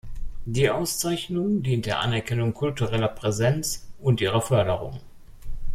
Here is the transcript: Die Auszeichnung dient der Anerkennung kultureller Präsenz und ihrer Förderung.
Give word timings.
Die 0.45 0.67
Auszeichnung 0.67 1.61
dient 1.61 1.85
der 1.85 1.99
Anerkennung 1.99 2.55
kultureller 2.55 3.07
Präsenz 3.07 3.87
und 3.99 4.19
ihrer 4.19 4.41
Förderung. 4.41 4.99